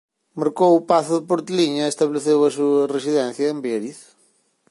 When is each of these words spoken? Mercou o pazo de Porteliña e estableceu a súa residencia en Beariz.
Mercou 0.41 0.71
o 0.75 0.85
pazo 0.91 1.13
de 1.17 1.27
Porteliña 1.31 1.83
e 1.85 1.91
estableceu 1.93 2.37
a 2.43 2.53
súa 2.57 2.81
residencia 2.95 3.45
en 3.53 3.57
Beariz. 3.63 3.99